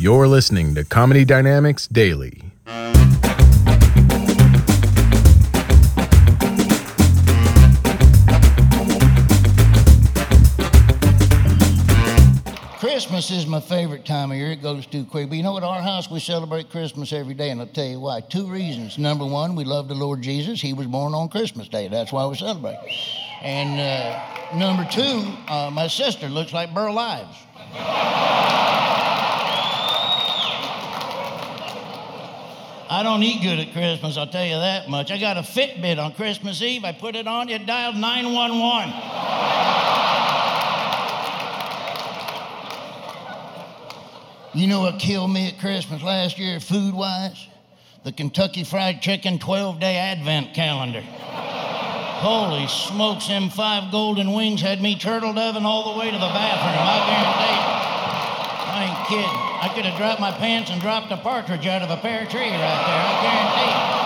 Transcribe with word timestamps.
You're 0.00 0.28
listening 0.28 0.76
to 0.76 0.84
Comedy 0.84 1.24
Dynamics 1.24 1.88
Daily. 1.88 2.52
Christmas 12.78 13.32
is 13.32 13.48
my 13.48 13.58
favorite 13.58 14.04
time 14.04 14.30
of 14.30 14.36
year. 14.36 14.52
It 14.52 14.62
goes 14.62 14.86
too 14.86 15.04
quick. 15.04 15.30
But 15.30 15.36
you 15.36 15.42
know 15.42 15.50
what? 15.50 15.64
Our 15.64 15.82
house, 15.82 16.08
we 16.08 16.20
celebrate 16.20 16.70
Christmas 16.70 17.12
every 17.12 17.34
day, 17.34 17.50
and 17.50 17.60
I'll 17.60 17.66
tell 17.66 17.84
you 17.84 17.98
why. 17.98 18.20
Two 18.20 18.46
reasons. 18.46 18.98
Number 18.98 19.26
one, 19.26 19.56
we 19.56 19.64
love 19.64 19.88
the 19.88 19.96
Lord 19.96 20.22
Jesus. 20.22 20.60
He 20.60 20.74
was 20.74 20.86
born 20.86 21.12
on 21.12 21.28
Christmas 21.28 21.66
Day. 21.66 21.88
That's 21.88 22.12
why 22.12 22.24
we 22.26 22.36
celebrate. 22.36 22.78
And 23.42 23.80
uh, 23.80 24.56
number 24.56 24.88
two, 24.92 25.24
uh, 25.48 25.72
my 25.72 25.88
sister 25.88 26.28
looks 26.28 26.52
like 26.52 26.72
Burl 26.72 26.96
Ives. 26.96 27.36
I 32.90 33.02
don't 33.02 33.22
eat 33.22 33.42
good 33.42 33.58
at 33.58 33.72
Christmas, 33.72 34.16
I'll 34.16 34.26
tell 34.26 34.46
you 34.46 34.54
that 34.54 34.88
much. 34.88 35.10
I 35.10 35.18
got 35.18 35.36
a 35.36 35.42
Fitbit 35.42 36.02
on 36.02 36.14
Christmas 36.14 36.62
Eve. 36.62 36.84
I 36.84 36.92
put 36.92 37.16
it 37.16 37.26
on, 37.26 37.50
it 37.50 37.66
dialed 37.66 37.96
911. 37.96 38.94
You 44.54 44.66
know 44.66 44.80
what 44.80 44.98
killed 44.98 45.30
me 45.30 45.48
at 45.48 45.60
Christmas 45.60 46.02
last 46.02 46.38
year, 46.38 46.60
food 46.60 46.94
wise? 46.94 47.46
The 48.04 48.12
Kentucky 48.12 48.64
Fried 48.64 49.02
Chicken 49.02 49.38
12 49.38 49.80
day 49.80 49.96
advent 49.96 50.54
calendar. 50.54 51.02
Holy 51.02 52.66
smokes, 52.68 53.28
them 53.28 53.50
five 53.50 53.92
golden 53.92 54.32
wings 54.32 54.62
had 54.62 54.80
me 54.80 54.98
turtle 54.98 55.34
doving 55.34 55.66
all 55.66 55.92
the 55.92 55.98
way 56.00 56.06
to 56.06 56.16
the 56.16 56.18
bathroom. 56.18 56.74
I 56.80 56.98
guarantee. 57.06 57.58
I 58.70 58.84
ain't 58.88 59.08
kidding. 59.08 59.47
I 59.60 59.68
could 59.74 59.84
have 59.84 59.98
dropped 59.98 60.20
my 60.20 60.30
pants 60.30 60.70
and 60.70 60.80
dropped 60.80 61.10
a 61.10 61.16
partridge 61.16 61.66
out 61.66 61.82
of 61.82 61.90
a 61.90 61.96
pear 61.96 62.26
tree 62.26 62.42
right 62.42 62.50
there. 62.50 62.60
I 62.60 63.22
guarantee. 63.22 63.98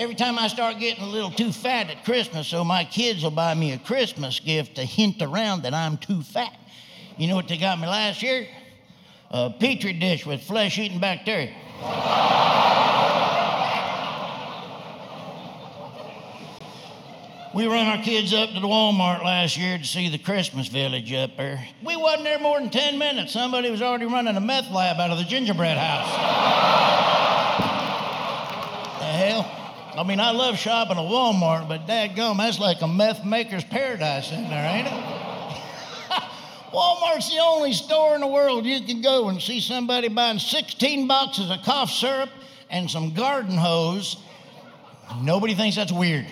Every 0.00 0.14
time 0.14 0.38
I 0.38 0.46
start 0.46 0.78
getting 0.78 1.02
a 1.02 1.08
little 1.08 1.32
too 1.32 1.50
fat 1.52 1.90
at 1.90 2.04
Christmas, 2.04 2.46
so 2.46 2.62
my 2.62 2.84
kids 2.84 3.24
will 3.24 3.32
buy 3.32 3.54
me 3.54 3.72
a 3.72 3.78
Christmas 3.78 4.38
gift 4.38 4.76
to 4.76 4.84
hint 4.84 5.20
around 5.20 5.64
that 5.64 5.74
I'm 5.74 5.96
too 5.96 6.22
fat. 6.22 6.56
You 7.18 7.26
know 7.26 7.34
what 7.34 7.48
they 7.48 7.56
got 7.56 7.80
me 7.80 7.88
last 7.88 8.22
year? 8.22 8.46
A 9.32 9.50
petri 9.50 9.92
dish 9.92 10.24
with 10.24 10.42
flesh 10.42 10.78
eating 10.78 11.00
bacteria. 11.00 11.52
We 17.54 17.66
run 17.66 17.86
our 17.86 18.02
kids 18.02 18.32
up 18.32 18.48
to 18.54 18.60
the 18.60 18.66
Walmart 18.66 19.22
last 19.22 19.58
year 19.58 19.76
to 19.76 19.84
see 19.84 20.08
the 20.08 20.16
Christmas 20.16 20.68
village 20.68 21.12
up 21.12 21.36
there. 21.36 21.62
We 21.84 21.96
wasn't 21.96 22.24
there 22.24 22.38
more 22.38 22.58
than 22.58 22.70
10 22.70 22.96
minutes. 22.98 23.34
Somebody 23.34 23.70
was 23.70 23.82
already 23.82 24.06
running 24.06 24.34
a 24.36 24.40
meth 24.40 24.70
lab 24.70 24.98
out 24.98 25.10
of 25.10 25.18
the 25.18 25.24
gingerbread 25.24 25.76
house. 25.76 26.08
the 29.00 29.04
hell? 29.04 29.62
I 29.98 30.02
mean, 30.02 30.18
I 30.18 30.30
love 30.30 30.56
shopping 30.56 30.96
at 30.96 31.04
Walmart, 31.04 31.68
but 31.68 31.86
dadgum, 31.86 32.38
that's 32.38 32.58
like 32.58 32.80
a 32.80 32.88
meth 32.88 33.22
maker's 33.26 33.64
paradise 33.64 34.32
in 34.32 34.44
there, 34.44 34.74
ain't 34.74 34.86
it? 34.86 34.92
Walmart's 36.72 37.30
the 37.30 37.42
only 37.42 37.74
store 37.74 38.14
in 38.14 38.22
the 38.22 38.28
world 38.28 38.64
you 38.64 38.80
can 38.80 39.02
go 39.02 39.28
and 39.28 39.42
see 39.42 39.60
somebody 39.60 40.08
buying 40.08 40.38
16 40.38 41.06
boxes 41.06 41.50
of 41.50 41.60
cough 41.64 41.90
syrup 41.90 42.30
and 42.70 42.90
some 42.90 43.12
garden 43.12 43.58
hose. 43.58 44.16
Nobody 45.20 45.54
thinks 45.54 45.76
that's 45.76 45.92
weird. 45.92 46.26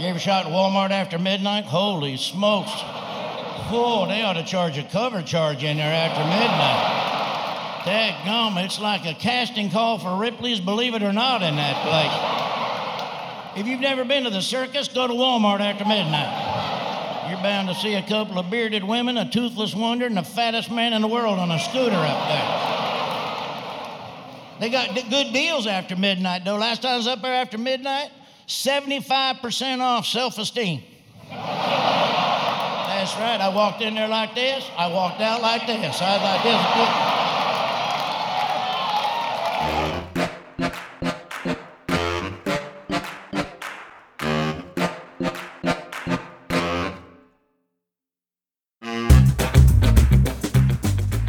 You 0.00 0.06
ever 0.06 0.18
shot 0.18 0.46
at 0.46 0.52
Walmart 0.52 0.92
after 0.92 1.18
midnight? 1.18 1.66
Holy 1.66 2.16
smokes. 2.16 2.70
Oh, 2.74 4.06
they 4.08 4.22
ought 4.22 4.32
to 4.32 4.42
charge 4.42 4.78
a 4.78 4.82
cover 4.82 5.20
charge 5.20 5.62
in 5.62 5.76
there 5.76 5.92
after 5.92 6.24
midnight. 6.24 6.96
Dadgum, 7.84 8.64
it's 8.64 8.80
like 8.80 9.04
a 9.04 9.12
casting 9.12 9.70
call 9.70 9.98
for 9.98 10.16
Ripley's 10.16 10.58
Believe 10.58 10.94
It 10.94 11.02
or 11.02 11.12
Not 11.12 11.42
in 11.42 11.54
that 11.56 11.82
place. 11.84 13.60
If 13.60 13.66
you've 13.66 13.80
never 13.80 14.06
been 14.06 14.24
to 14.24 14.30
the 14.30 14.40
circus, 14.40 14.88
go 14.88 15.06
to 15.06 15.12
Walmart 15.12 15.60
after 15.60 15.84
midnight. 15.84 17.28
You're 17.28 17.42
bound 17.42 17.68
to 17.68 17.74
see 17.74 17.92
a 17.92 18.02
couple 18.02 18.38
of 18.38 18.48
bearded 18.48 18.82
women, 18.82 19.18
a 19.18 19.28
toothless 19.28 19.74
wonder, 19.74 20.06
and 20.06 20.16
the 20.16 20.22
fattest 20.22 20.70
man 20.70 20.94
in 20.94 21.02
the 21.02 21.08
world 21.08 21.38
on 21.38 21.50
a 21.50 21.58
scooter 21.58 21.94
up 21.94 22.26
there. 22.26 22.70
They 24.60 24.70
got 24.70 24.94
good 25.10 25.34
deals 25.34 25.66
after 25.66 25.94
midnight, 25.94 26.46
though. 26.46 26.56
Last 26.56 26.80
time 26.80 26.94
I 26.94 26.96
was 26.96 27.06
up 27.06 27.20
there 27.20 27.34
after 27.34 27.58
midnight, 27.58 28.10
75% 28.50 29.80
off 29.80 30.04
self 30.06 30.36
esteem. 30.36 30.82
That's 31.30 33.14
right. 33.14 33.40
I 33.40 33.48
walked 33.54 33.80
in 33.80 33.94
there 33.94 34.08
like 34.08 34.34
this. 34.34 34.68
I 34.76 34.88
walked 34.88 35.20
out 35.20 35.40
like 35.40 35.68
this. 35.68 36.02
I 36.02 36.16
was 36.16 36.22
like 36.24 36.42
this. 36.42 37.20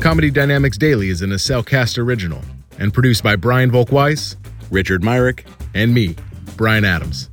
Comedy 0.01 0.31
Dynamics 0.31 0.77
Daily 0.79 1.09
is 1.09 1.21
an 1.21 1.29
Acelcast 1.29 1.99
original 1.99 2.41
and 2.79 2.91
produced 2.91 3.23
by 3.23 3.35
Brian 3.35 3.69
Volk-Weiss, 3.69 4.35
Richard 4.71 5.03
Myrick, 5.03 5.45
and 5.75 5.93
me, 5.93 6.15
Brian 6.57 6.85
Adams. 6.85 7.29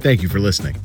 Thank 0.00 0.22
you 0.22 0.28
for 0.28 0.40
listening. 0.40 0.76